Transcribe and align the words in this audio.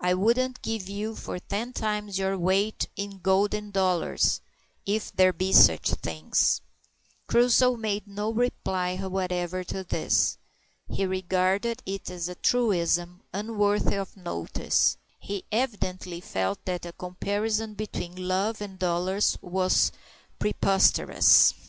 "I 0.00 0.14
wouldn't 0.14 0.62
give 0.62 0.88
you 0.88 1.14
for 1.14 1.38
ten 1.38 1.72
times 1.72 2.18
your 2.18 2.36
weight 2.36 2.88
in 2.96 3.20
golden 3.20 3.70
dollars 3.70 4.40
if 4.84 5.12
there 5.14 5.32
be 5.32 5.52
sich 5.52 5.90
things." 5.92 6.60
Crusoe 7.28 7.76
made 7.76 8.08
no 8.08 8.32
reply 8.32 8.96
whatever 8.96 9.62
to 9.62 9.84
this. 9.84 10.38
He 10.88 11.06
regarded 11.06 11.84
it 11.86 12.10
as 12.10 12.28
a 12.28 12.34
truism 12.34 13.22
unworthy 13.32 13.94
of 13.94 14.16
notice; 14.16 14.96
he 15.20 15.44
evidently 15.52 16.20
felt 16.20 16.58
that 16.64 16.84
a 16.84 16.92
comparison 16.92 17.74
between 17.74 18.26
love 18.26 18.60
and 18.60 18.76
dollars 18.76 19.38
was 19.40 19.92
preposterous. 20.40 21.54